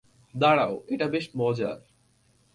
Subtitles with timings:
[0.35, 1.77] দাঁড়াও, এটা বেশ মজার।